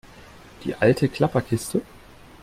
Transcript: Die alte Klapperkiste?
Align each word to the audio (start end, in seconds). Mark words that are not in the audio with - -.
Die 0.63 0.73
alte 0.73 1.09
Klapperkiste? 1.09 1.83